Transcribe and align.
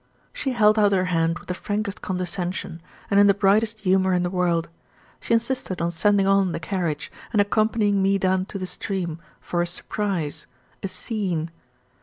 She 0.33 0.53
held 0.53 0.79
out 0.79 0.93
her 0.93 1.05
hand 1.13 1.37
with 1.37 1.47
the 1.47 1.53
frankest 1.53 2.01
condescension, 2.01 2.81
and 3.11 3.19
in 3.19 3.27
the 3.27 3.35
brightest 3.35 3.81
humour 3.81 4.13
in 4.13 4.23
the 4.23 4.31
world. 4.31 4.67
She 5.19 5.31
insisted 5.35 5.79
on 5.79 5.91
sending 5.91 6.25
on 6.25 6.53
the 6.53 6.59
carriage, 6.59 7.11
and 7.31 7.39
accompanying 7.39 8.01
me 8.01 8.17
down 8.17 8.45
to 8.45 8.57
the 8.57 8.65
stream, 8.65 9.19
for 9.39 9.61
a 9.61 9.67
"surprise" 9.67 10.47
a 10.81 10.87
"scene." 10.87 11.51